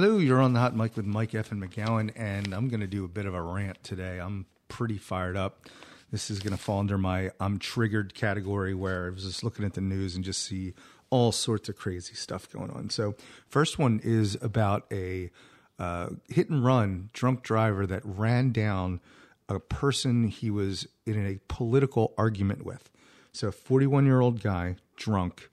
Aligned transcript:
Hello, 0.00 0.18
you're 0.18 0.40
on 0.40 0.52
the 0.52 0.60
hot 0.60 0.76
mic 0.76 0.96
with 0.96 1.06
Mike 1.06 1.34
F. 1.34 1.50
and 1.50 1.60
McGowan, 1.60 2.12
and 2.14 2.54
I'm 2.54 2.68
going 2.68 2.78
to 2.78 2.86
do 2.86 3.04
a 3.04 3.08
bit 3.08 3.26
of 3.26 3.34
a 3.34 3.42
rant 3.42 3.82
today. 3.82 4.20
I'm 4.20 4.46
pretty 4.68 4.96
fired 4.96 5.36
up. 5.36 5.66
This 6.12 6.30
is 6.30 6.38
going 6.38 6.52
to 6.52 6.56
fall 6.56 6.78
under 6.78 6.96
my 6.96 7.32
I'm 7.40 7.58
triggered 7.58 8.14
category 8.14 8.74
where 8.74 9.06
I 9.06 9.10
was 9.10 9.24
just 9.24 9.42
looking 9.42 9.64
at 9.64 9.74
the 9.74 9.80
news 9.80 10.14
and 10.14 10.24
just 10.24 10.44
see 10.44 10.74
all 11.10 11.32
sorts 11.32 11.68
of 11.68 11.76
crazy 11.76 12.14
stuff 12.14 12.48
going 12.48 12.70
on. 12.70 12.90
So, 12.90 13.16
first 13.48 13.80
one 13.80 14.00
is 14.04 14.38
about 14.40 14.86
a 14.92 15.32
uh, 15.80 16.10
hit 16.28 16.48
and 16.48 16.64
run 16.64 17.10
drunk 17.12 17.42
driver 17.42 17.84
that 17.84 18.02
ran 18.04 18.52
down 18.52 19.00
a 19.48 19.58
person 19.58 20.28
he 20.28 20.48
was 20.48 20.86
in 21.06 21.26
a 21.26 21.40
political 21.52 22.14
argument 22.16 22.64
with. 22.64 22.88
So, 23.32 23.48
a 23.48 23.52
41 23.52 24.06
year 24.06 24.20
old 24.20 24.44
guy, 24.44 24.76
drunk, 24.94 25.50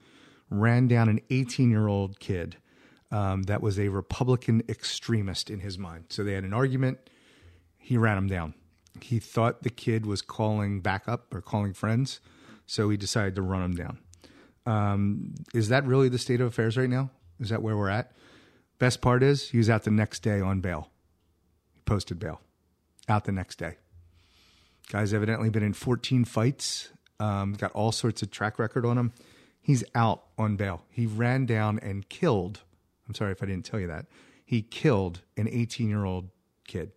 ran 0.50 0.86
down 0.86 1.08
an 1.08 1.20
18 1.30 1.68
year 1.68 1.88
old 1.88 2.20
kid 2.20 2.58
um, 3.10 3.44
that 3.44 3.62
was 3.62 3.78
a 3.78 3.88
Republican 3.88 4.62
extremist 4.68 5.50
in 5.50 5.60
his 5.60 5.78
mind. 5.78 6.06
So, 6.08 6.24
they 6.24 6.32
had 6.32 6.44
an 6.44 6.52
argument. 6.52 6.98
He 7.78 7.96
ran 7.96 8.18
him 8.18 8.26
down. 8.26 8.54
He 9.00 9.18
thought 9.18 9.62
the 9.62 9.70
kid 9.70 10.06
was 10.06 10.22
calling 10.22 10.80
backup 10.80 11.34
or 11.34 11.40
calling 11.40 11.72
friends. 11.72 12.20
So, 12.66 12.90
he 12.90 12.96
decided 12.96 13.34
to 13.36 13.42
run 13.42 13.62
him 13.62 13.74
down. 13.74 13.98
Um, 14.66 15.34
is 15.54 15.68
that 15.68 15.84
really 15.84 16.08
the 16.08 16.18
state 16.18 16.40
of 16.40 16.48
affairs 16.48 16.76
right 16.76 16.90
now? 16.90 17.10
Is 17.38 17.50
that 17.50 17.62
where 17.62 17.76
we're 17.76 17.88
at? 17.88 18.12
Best 18.78 19.00
part 19.00 19.22
is 19.22 19.50
he 19.50 19.58
was 19.58 19.70
out 19.70 19.84
the 19.84 19.90
next 19.90 20.20
day 20.20 20.40
on 20.40 20.60
bail. 20.60 20.90
He 21.74 21.80
posted 21.82 22.18
bail 22.18 22.40
out 23.08 23.24
the 23.24 23.32
next 23.32 23.56
day. 23.56 23.76
Guy's 24.90 25.14
evidently 25.14 25.50
been 25.50 25.62
in 25.62 25.72
14 25.72 26.24
fights, 26.24 26.90
um, 27.18 27.54
got 27.54 27.72
all 27.72 27.92
sorts 27.92 28.22
of 28.22 28.30
track 28.30 28.58
record 28.58 28.84
on 28.84 28.98
him. 28.98 29.12
He's 29.60 29.82
out 29.94 30.24
on 30.38 30.56
bail. 30.56 30.84
He 30.90 31.06
ran 31.06 31.46
down 31.46 31.78
and 31.80 32.08
killed. 32.08 32.60
I'm 33.08 33.14
sorry 33.14 33.32
if 33.32 33.42
I 33.42 33.46
didn't 33.46 33.64
tell 33.64 33.80
you 33.80 33.86
that. 33.88 34.06
He 34.44 34.62
killed 34.62 35.20
an 35.36 35.48
18 35.48 35.88
year 35.88 36.04
old 36.04 36.28
kid. 36.66 36.92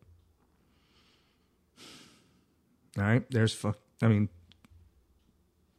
All 2.97 3.03
right, 3.03 3.23
there's, 3.29 3.53
fu- 3.53 3.75
I 4.01 4.07
mean, 4.07 4.29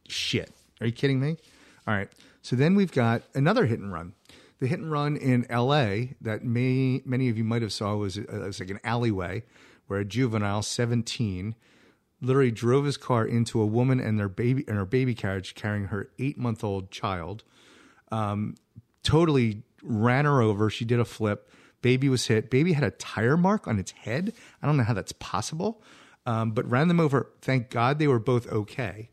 shit. 0.07 0.51
Are 0.79 0.87
you 0.87 0.93
kidding 0.93 1.19
me? 1.19 1.37
All 1.87 1.93
right. 1.93 2.09
So 2.41 2.55
then 2.55 2.75
we've 2.75 2.91
got 2.91 3.23
another 3.35 3.65
hit 3.65 3.79
and 3.79 3.91
run. 3.91 4.13
The 4.59 4.67
hit 4.67 4.79
and 4.79 4.91
run 4.91 5.17
in 5.17 5.45
L.A. 5.49 6.15
that 6.21 6.43
may, 6.43 7.01
many 7.05 7.29
of 7.29 7.37
you 7.37 7.43
might 7.43 7.61
have 7.61 7.73
saw 7.73 7.95
was, 7.95 8.17
uh, 8.17 8.23
was 8.29 8.59
like 8.59 8.69
an 8.69 8.79
alleyway 8.83 9.43
where 9.87 9.99
a 9.99 10.05
juvenile, 10.05 10.61
17, 10.61 11.55
literally 12.21 12.51
drove 12.51 12.85
his 12.85 12.97
car 12.97 13.25
into 13.25 13.61
a 13.61 13.65
woman 13.65 13.99
and 13.99 14.19
their 14.19 14.29
baby 14.29 14.63
and 14.67 14.77
her 14.77 14.85
baby 14.85 15.15
carriage 15.15 15.55
carrying 15.55 15.85
her 15.85 16.09
eight 16.19 16.37
month 16.37 16.63
old 16.63 16.91
child. 16.91 17.43
Um, 18.11 18.55
totally 19.03 19.63
ran 19.83 20.25
her 20.25 20.41
over. 20.41 20.69
She 20.69 20.85
did 20.85 20.99
a 20.99 21.05
flip. 21.05 21.49
Baby 21.81 22.09
was 22.09 22.27
hit. 22.27 22.49
Baby 22.49 22.73
had 22.73 22.83
a 22.83 22.91
tire 22.91 23.37
mark 23.37 23.67
on 23.67 23.79
its 23.79 23.91
head. 23.91 24.33
I 24.61 24.67
don't 24.67 24.77
know 24.77 24.83
how 24.83 24.93
that's 24.93 25.13
possible, 25.13 25.81
um, 26.25 26.51
but 26.51 26.69
ran 26.69 26.87
them 26.87 26.99
over. 26.99 27.31
Thank 27.41 27.69
God 27.69 27.97
they 27.97 28.07
were 28.07 28.19
both 28.19 28.51
okay. 28.51 29.09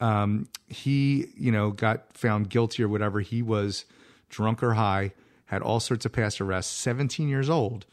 Um, 0.00 0.48
he, 0.68 1.28
you 1.36 1.52
know, 1.52 1.70
got 1.70 2.16
found 2.16 2.50
guilty 2.50 2.82
or 2.82 2.88
whatever. 2.88 3.20
He 3.20 3.40
was 3.40 3.84
drunk 4.28 4.62
or 4.62 4.74
high, 4.74 5.12
had 5.46 5.62
all 5.62 5.80
sorts 5.80 6.04
of 6.04 6.12
past 6.12 6.40
arrests. 6.40 6.72
17 6.72 7.28
years 7.28 7.48
old. 7.48 7.86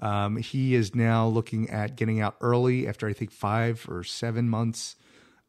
Um, 0.00 0.36
he 0.36 0.74
is 0.74 0.94
now 0.94 1.26
looking 1.26 1.70
at 1.70 1.96
getting 1.96 2.20
out 2.20 2.36
early 2.40 2.88
after 2.88 3.06
I 3.06 3.12
think 3.12 3.30
five 3.30 3.86
or 3.88 4.02
seven 4.02 4.48
months, 4.48 4.96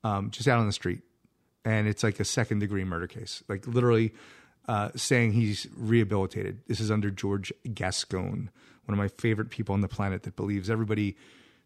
um, 0.04 0.30
just 0.30 0.48
out 0.48 0.60
on 0.60 0.68
the 0.68 0.74
street. 0.74 1.02
And 1.66 1.88
it's 1.88 2.04
like 2.04 2.20
a 2.20 2.26
second 2.26 2.60
degree 2.60 2.84
murder 2.84 3.08
case, 3.08 3.44
like 3.48 3.66
literally 3.66 4.14
uh, 4.68 4.90
saying 4.96 5.34
he's 5.34 5.68
rehabilitated. 5.76 6.62
This 6.68 6.80
is 6.80 6.90
under 6.90 7.12
George 7.12 7.52
Gascon, 7.74 8.50
one 8.86 8.94
of 8.94 8.98
my 8.98 9.08
favorite 9.08 9.50
people 9.50 9.74
on 9.74 9.82
the 9.82 9.88
planet 9.88 10.24
that 10.24 10.36
believes 10.36 10.70
everybody 10.70 11.18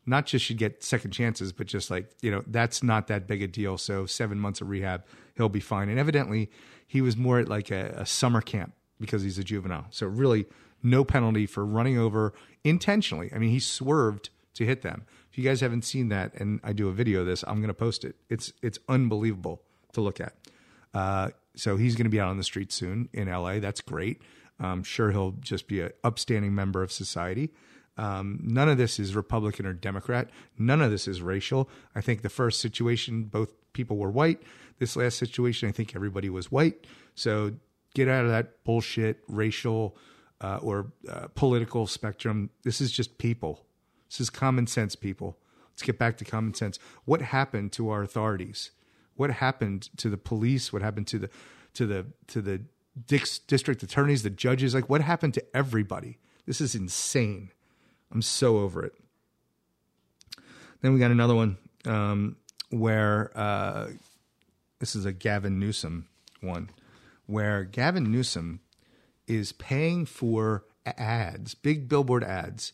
not 0.08 0.26
just 0.26 0.45
should 0.45 0.58
get 0.58 0.84
second 0.84 1.12
chances, 1.12 1.52
but 1.52 1.67
just 1.67 1.92
like, 1.92 2.09
you 2.22 2.31
know, 2.31 2.42
that's 2.48 2.81
not 2.81 3.08
that 3.08 3.28
big 3.28 3.42
a 3.44 3.48
deal. 3.48 3.77
So 3.77 4.05
seven 4.05 4.39
months 4.39 4.61
of 4.61 4.70
rehab, 4.70 5.04
he'll 5.36 5.49
be 5.49 5.60
fine. 5.60 5.89
And 5.89 5.99
evidently, 5.99 6.49
he 6.88 7.02
was 7.02 7.17
more 7.17 7.39
at 7.39 7.49
like 7.49 7.70
a, 7.70 7.94
a 7.98 8.05
summer 8.05 8.39
camp 8.39 8.73
because 8.99 9.22
he's 9.22 9.38
a 9.38 9.43
juvenile. 9.43 9.88
So 9.89 10.08
really, 10.08 10.45
no 10.82 11.04
penalty 11.04 11.45
for 11.45 11.66
running 11.66 11.98
over 11.98 12.33
intentionally. 12.64 13.30
I 13.36 13.38
mean, 13.38 13.49
he 13.49 13.60
swerved 13.60 14.30
to 14.55 14.66
hit 14.66 14.82
them. 14.82 15.05
If 15.30 15.38
you 15.38 15.43
guys 15.43 15.60
haven't 15.60 15.83
seen 15.83 16.08
that, 16.10 16.33
and 16.36 16.61
I 16.64 16.72
do 16.72 16.88
a 16.88 16.93
video 16.93 17.22
of 17.22 17.27
this, 17.27 17.43
I'm 17.45 17.58
going 17.58 17.67
to 17.67 17.73
post 17.73 18.05
it. 18.05 18.16
It's 18.30 18.54
it's 18.61 18.80
unbelievable 18.88 19.61
to 19.93 20.02
look 20.02 20.22
at. 20.22 20.33
Uh, 20.93 21.30
so 21.55 21.77
he's 21.77 21.95
going 21.95 22.05
to 22.05 22.09
be 22.09 22.20
out 22.20 22.30
on 22.30 22.37
the 22.37 22.43
street 22.43 22.71
soon 22.71 23.09
in 23.14 23.30
LA. 23.30 23.59
That's 23.59 23.81
great. 23.81 24.21
I'm 24.59 24.83
sure 24.83 25.11
he'll 25.11 25.31
just 25.33 25.67
be 25.67 25.81
an 25.81 25.92
upstanding 26.03 26.55
member 26.55 26.81
of 26.81 26.92
society. 26.92 27.52
Um, 27.98 28.39
none 28.43 28.70
of 28.70 28.77
this 28.77 28.99
is 28.99 29.15
Republican 29.15 29.65
or 29.65 29.73
Democrat. 29.73 30.30
None 30.58 30.81
of 30.81 30.92
this 30.92 31.08
is 31.08 31.21
racial. 31.21 31.70
I 31.95 32.02
think 32.02 32.21
the 32.21 32.30
first 32.30 32.59
situation, 32.61 33.23
both 33.23 33.53
people 33.73 33.98
were 33.98 34.11
white. 34.11 34.42
This 34.80 34.95
last 34.95 35.17
situation, 35.17 35.67
I 35.67 35.71
think 35.71 35.95
everybody 35.95 36.30
was 36.30 36.52
white. 36.52 36.86
So 37.15 37.54
get 37.95 38.08
out 38.08 38.25
of 38.25 38.31
that 38.31 38.64
bullshit 38.64 39.23
racial 39.27 39.98
uh, 40.42 40.59
or 40.61 40.92
uh, 41.09 41.27
political 41.33 41.87
spectrum. 41.87 42.52
This 42.64 42.81
is 42.81 42.92
just 42.92 43.17
people. 43.17 43.65
This 44.09 44.21
is 44.21 44.30
common 44.30 44.67
sense, 44.67 44.95
people. 44.95 45.37
Let's 45.71 45.81
get 45.81 45.98
back 45.98 46.17
to 46.17 46.25
common 46.25 46.54
sense. 46.54 46.80
What 47.05 47.21
happened 47.21 47.71
to 47.73 47.89
our 47.89 48.04
authorities? 48.04 48.71
What 49.17 49.32
happened 49.32 49.89
to 49.98 50.10
the 50.10 50.17
police? 50.17 50.72
What 50.72 50.82
happened 50.82 51.08
to 51.08 51.20
the 51.20 51.30
to 51.73 51.86
the 51.86 52.05
to 52.28 52.42
the 52.42 52.61
district 53.05 53.83
attorneys, 53.83 54.23
the 54.23 54.30
judges? 54.30 54.73
Like, 54.73 54.89
what 54.89 55.02
happened 55.02 55.33
to 55.36 55.45
everybody? 55.55 56.17
This 56.45 56.61
is 56.61 56.76
insane. 56.76 57.52
I'm 58.11 58.22
so 58.22 58.60
over 58.60 58.83
it. 58.83 58.94
Then 60.82 60.94
we 60.94 61.00
got 61.00 61.11
another 61.11 61.36
one 61.36 61.58
um, 61.86 62.38
where 62.70 63.32
uh, 63.36 63.88
this 64.80 64.95
is 64.95 65.05
a 65.05 65.11
Gavin 65.11 65.60
Newsom 65.60 66.08
one, 66.42 66.70
where 67.26 67.64
Gavin 67.64 68.11
Newsom 68.11 68.61
is 69.28 69.52
paying 69.52 70.05
for 70.05 70.64
ads, 70.86 71.54
big 71.55 71.89
billboard 71.89 72.23
ads, 72.23 72.73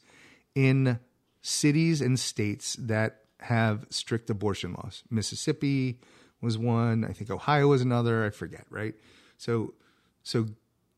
in 0.53 0.99
cities 1.41 2.01
and 2.01 2.19
states 2.19 2.75
that 2.79 3.21
have 3.39 3.85
strict 3.89 4.29
abortion 4.29 4.73
laws. 4.73 5.03
Mississippi 5.09 5.99
was 6.43 6.57
one. 6.57 7.05
I 7.05 7.13
think 7.13 7.31
Ohio 7.31 7.67
was 7.67 7.81
another. 7.81 8.25
I 8.25 8.29
forget. 8.29 8.65
Right. 8.69 8.93
So, 9.37 9.73
so 10.21 10.47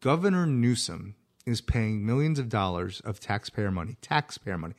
Governor 0.02 0.46
Newsom 0.46 1.16
is 1.46 1.62
paying 1.62 2.06
millions 2.06 2.40
of 2.40 2.50
dollars 2.50 3.02
of 3.02 3.20
taxpayer 3.20 3.72
money, 3.72 3.98
taxpayer 4.02 4.58
money, 4.58 4.74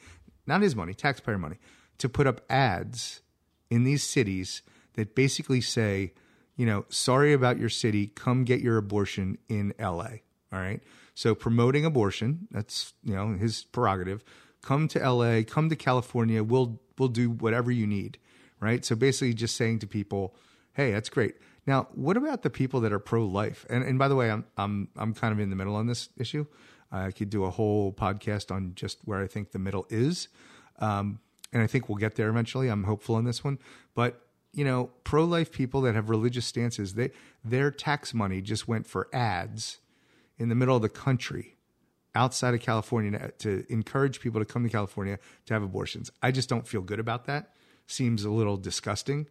not 0.47 0.63
his 0.63 0.77
money, 0.77 0.95
taxpayer 0.95 1.39
money, 1.39 1.57
to 1.99 2.09
put 2.09 2.27
up 2.27 2.41
ads 2.51 3.23
in 3.71 3.85
these 3.85 4.03
cities 4.03 4.63
that 4.95 5.15
basically 5.15 5.61
say, 5.61 6.13
you 6.57 6.67
know, 6.67 6.85
sorry 6.89 7.33
about 7.33 7.59
your 7.59 7.69
city, 7.69 8.09
come 8.09 8.45
get 8.45 8.61
your 8.61 8.77
abortion 8.77 9.39
in 9.49 9.73
LA. 9.79 10.21
All 10.53 10.61
right. 10.61 10.81
So 11.15 11.35
promoting 11.35 11.85
abortion, 11.85 12.49
that's, 12.51 12.93
you 13.03 13.15
know, 13.15 13.35
his 13.35 13.65
prerogative. 13.65 14.23
Come 14.63 14.89
to 14.89 15.11
LA, 15.11 15.43
come 15.47 15.69
to 15.69 15.77
California, 15.77 16.43
we'll 16.43 16.81
we'll 16.99 17.09
do 17.09 17.31
whatever 17.31 17.71
you 17.71 17.87
need. 17.87 18.19
Right? 18.59 18.85
So 18.85 18.97
basically 18.97 19.35
just 19.35 19.55
saying 19.55 19.81
to 19.81 19.87
people, 19.87 20.35
hey, 20.77 20.93
that's 20.93 21.09
great. 21.09 21.37
Now, 21.67 21.89
what 21.95 22.17
about 22.17 22.43
the 22.43 22.51
people 22.51 22.81
that 22.83 22.93
are 22.93 22.99
pro-life? 22.99 23.67
And 23.69 23.83
and 23.83 23.99
by 23.99 24.09
the 24.09 24.15
way, 24.15 24.31
I'm 24.31 24.45
I'm 24.57 24.89
I'm 24.97 25.15
kind 25.15 25.33
of 25.33 25.41
in 25.41 25.51
the 25.51 25.57
middle 25.57 25.75
on 25.75 25.87
this 25.87 26.11
issue. 26.17 26.47
I 26.93 27.11
could 27.11 27.31
do 27.31 27.45
a 27.45 27.51
whole 27.51 27.93
podcast 27.93 28.55
on 28.55 28.73
just 28.77 29.01
where 29.05 29.21
I 29.21 29.27
think 29.27 29.51
the 29.51 29.59
middle 29.59 29.87
is, 29.91 30.29
um, 30.79 31.19
and 31.53 31.61
I 31.63 31.67
think 31.67 31.89
we'll 31.89 31.99
get 31.99 32.15
there 32.15 32.29
eventually. 32.29 32.69
I'm 32.69 32.85
hopeful 32.85 33.17
on 33.17 33.25
this 33.25 33.43
one, 33.43 33.59
but 33.95 34.21
you 34.53 34.65
know, 34.65 34.91
pro-life 35.05 35.51
people 35.51 35.81
that 35.83 35.95
have 35.95 36.09
religious 36.09 36.47
stances, 36.47 36.95
they 36.95 37.11
their 37.45 37.71
tax 37.71 38.15
money 38.15 38.41
just 38.41 38.69
went 38.69 38.87
for 38.87 39.09
ads 39.13 39.79
in 40.39 40.49
the 40.49 40.55
middle 40.55 40.77
of 40.77 40.83
the 40.83 40.89
country, 40.89 41.57
outside 42.15 42.55
of 42.55 42.61
California, 42.61 43.33
to 43.39 43.65
encourage 43.69 44.21
people 44.21 44.41
to 44.41 44.45
come 44.45 44.63
to 44.63 44.71
California 44.71 45.19
to 45.47 45.55
have 45.55 45.63
abortions. 45.63 46.13
I 46.23 46.31
just 46.31 46.49
don't 46.49 46.69
feel 46.69 46.83
good 46.83 47.01
about 47.01 47.25
that. 47.25 47.51
Seems 47.87 48.25
a 48.25 48.31
little 48.31 48.57
disgusting. 48.57 49.27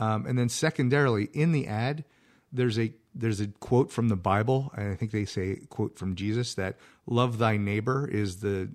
Um, 0.00 0.26
and 0.26 0.38
then 0.38 0.48
secondarily, 0.48 1.28
in 1.34 1.52
the 1.52 1.66
ad, 1.66 2.04
there's 2.52 2.78
a 2.78 2.92
there's 3.14 3.40
a 3.40 3.48
quote 3.48 3.92
from 3.92 4.08
the 4.08 4.16
Bible, 4.16 4.72
and 4.76 4.90
I 4.90 4.96
think 4.96 5.12
they 5.12 5.24
say 5.24 5.60
quote 5.68 5.98
from 5.98 6.16
Jesus 6.16 6.54
that 6.54 6.76
love 7.06 7.38
thy 7.38 7.56
neighbor 7.56 8.08
is 8.08 8.40
the 8.40 8.70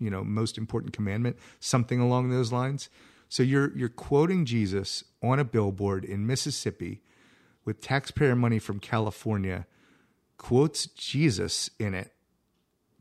you 0.00 0.10
know 0.10 0.24
most 0.24 0.58
important 0.58 0.92
commandment, 0.92 1.36
something 1.60 2.00
along 2.00 2.30
those 2.30 2.50
lines. 2.50 2.88
So 3.28 3.42
you're 3.42 3.76
you're 3.76 3.88
quoting 3.90 4.46
Jesus 4.46 5.04
on 5.22 5.38
a 5.38 5.44
billboard 5.44 6.04
in 6.04 6.26
Mississippi 6.26 7.02
with 7.64 7.82
taxpayer 7.82 8.34
money 8.34 8.58
from 8.58 8.80
California, 8.80 9.66
quotes 10.38 10.86
Jesus 10.86 11.70
in 11.78 11.94
it 11.94 12.12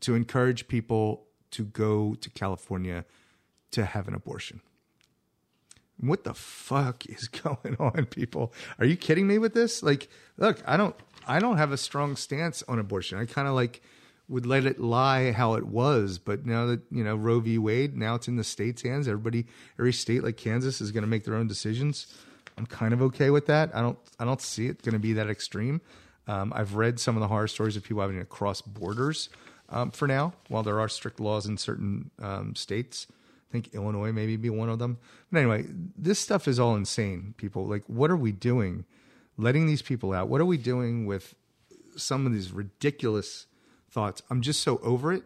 to 0.01 0.15
encourage 0.15 0.67
people 0.67 1.27
to 1.51 1.63
go 1.63 2.13
to 2.15 2.29
California 2.29 3.05
to 3.71 3.85
have 3.85 4.07
an 4.07 4.13
abortion. 4.13 4.61
What 5.99 6.23
the 6.23 6.33
fuck 6.33 7.05
is 7.07 7.27
going 7.43 7.75
on, 7.79 8.05
people? 8.05 8.53
Are 8.77 8.85
you 8.85 8.95
kidding 8.95 9.27
me 9.27 9.37
with 9.37 9.53
this? 9.53 9.83
Like, 9.83 10.09
look, 10.37 10.61
I 10.65 10.77
don't 10.77 10.95
I 11.27 11.39
don't 11.39 11.57
have 11.57 11.71
a 11.71 11.77
strong 11.77 12.15
stance 12.15 12.63
on 12.67 12.79
abortion. 12.79 13.19
I 13.19 13.25
kind 13.25 13.47
of 13.47 13.53
like 13.53 13.81
would 14.29 14.45
let 14.45 14.65
it 14.65 14.79
lie 14.79 15.31
how 15.31 15.55
it 15.55 15.65
was. 15.65 16.19
But 16.19 16.45
now 16.45 16.65
that 16.67 16.81
you 16.91 17.03
know 17.03 17.15
Roe 17.15 17.39
v. 17.39 17.57
Wade, 17.57 17.97
now 17.97 18.15
it's 18.15 18.27
in 18.27 18.37
the 18.37 18.43
state's 18.43 18.83
hands. 18.83 19.07
Everybody, 19.07 19.45
every 19.77 19.93
state 19.93 20.23
like 20.23 20.37
Kansas 20.37 20.79
is 20.81 20.91
going 20.91 21.03
to 21.03 21.09
make 21.09 21.25
their 21.25 21.35
own 21.35 21.47
decisions. 21.47 22.07
I'm 22.57 22.65
kind 22.65 22.93
of 22.93 23.01
okay 23.01 23.29
with 23.29 23.45
that. 23.47 23.71
I 23.73 23.81
don't, 23.81 23.97
I 24.19 24.25
don't 24.25 24.41
see 24.41 24.67
it 24.67 24.81
going 24.83 24.93
to 24.93 24.99
be 24.99 25.13
that 25.13 25.29
extreme. 25.29 25.81
Um, 26.27 26.51
I've 26.55 26.75
read 26.75 26.99
some 26.99 27.15
of 27.15 27.21
the 27.21 27.27
horror 27.27 27.47
stories 27.47 27.77
of 27.77 27.83
people 27.83 28.01
having 28.01 28.19
to 28.19 28.25
cross 28.25 28.61
borders 28.61 29.29
um, 29.69 29.91
for 29.91 30.07
now, 30.07 30.33
while 30.49 30.61
there 30.61 30.79
are 30.79 30.89
strict 30.89 31.19
laws 31.19 31.45
in 31.45 31.57
certain 31.57 32.11
um, 32.21 32.55
states. 32.55 33.07
I 33.49 33.51
think 33.51 33.73
Illinois 33.73 34.11
maybe 34.11 34.37
be 34.37 34.49
one 34.49 34.69
of 34.69 34.77
them. 34.77 34.99
But 35.31 35.39
anyway, 35.39 35.65
this 35.97 36.19
stuff 36.19 36.47
is 36.47 36.59
all 36.59 36.75
insane, 36.75 37.33
people. 37.37 37.65
Like, 37.65 37.83
what 37.87 38.11
are 38.11 38.17
we 38.17 38.31
doing? 38.31 38.85
Letting 39.37 39.65
these 39.65 39.81
people 39.81 40.13
out. 40.13 40.29
What 40.29 40.39
are 40.39 40.45
we 40.45 40.57
doing 40.57 41.05
with 41.05 41.33
some 41.95 42.25
of 42.27 42.33
these 42.33 42.51
ridiculous 42.51 43.47
thoughts? 43.89 44.21
I'm 44.29 44.41
just 44.41 44.61
so 44.61 44.77
over 44.83 45.11
it. 45.11 45.23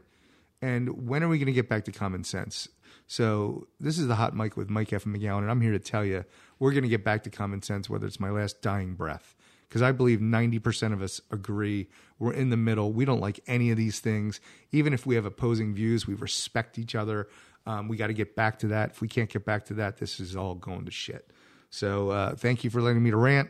And 0.61 1.09
when 1.09 1.21
are 1.23 1.27
we 1.27 1.37
going 1.37 1.47
to 1.47 1.53
get 1.53 1.67
back 1.67 1.83
to 1.85 1.91
common 1.91 2.23
sense? 2.23 2.69
So 3.07 3.67
this 3.81 3.99
is 3.99 4.07
the 4.07 4.15
hot 4.15 4.33
mic 4.33 4.55
with 4.55 4.69
Mike 4.69 4.93
F. 4.93 5.03
McGowan, 5.03 5.39
and 5.39 5.51
I'm 5.51 5.59
here 5.59 5.73
to 5.73 5.79
tell 5.79 6.05
you 6.05 6.23
we're 6.59 6.71
going 6.71 6.83
to 6.83 6.89
get 6.89 7.03
back 7.03 7.23
to 7.23 7.29
common 7.29 7.61
sense, 7.61 7.89
whether 7.89 8.07
it's 8.07 8.19
my 8.19 8.29
last 8.29 8.61
dying 8.61 8.93
breath. 8.93 9.35
Because 9.67 9.81
I 9.81 9.91
believe 9.91 10.19
90% 10.19 10.93
of 10.93 11.01
us 11.01 11.19
agree 11.31 11.89
we're 12.19 12.33
in 12.33 12.51
the 12.51 12.57
middle. 12.57 12.93
We 12.93 13.05
don't 13.05 13.19
like 13.19 13.39
any 13.47 13.71
of 13.71 13.77
these 13.77 13.99
things. 13.99 14.39
Even 14.71 14.93
if 14.93 15.05
we 15.05 15.15
have 15.15 15.25
opposing 15.25 15.73
views, 15.73 16.05
we 16.05 16.13
respect 16.13 16.77
each 16.77 16.95
other. 16.95 17.27
Um, 17.65 17.87
we 17.87 17.97
got 17.97 18.07
to 18.07 18.13
get 18.13 18.35
back 18.35 18.59
to 18.59 18.67
that. 18.67 18.91
If 18.91 19.01
we 19.01 19.07
can't 19.07 19.29
get 19.29 19.45
back 19.45 19.65
to 19.65 19.73
that, 19.75 19.97
this 19.97 20.19
is 20.19 20.35
all 20.35 20.55
going 20.55 20.85
to 20.85 20.91
shit. 20.91 21.31
So 21.69 22.09
uh, 22.09 22.35
thank 22.35 22.63
you 22.63 22.69
for 22.69 22.81
letting 22.81 23.01
me 23.01 23.11
to 23.11 23.17
rant. 23.17 23.49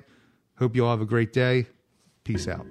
Hope 0.58 0.76
you 0.76 0.86
all 0.86 0.92
have 0.92 1.02
a 1.02 1.06
great 1.06 1.34
day. 1.34 1.66
Peace 2.24 2.48
out. 2.48 2.66